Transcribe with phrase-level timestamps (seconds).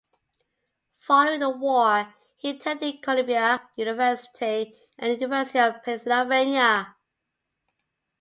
[1.01, 6.95] Following the war, he attended Columbia University and the University of Pennsylvania.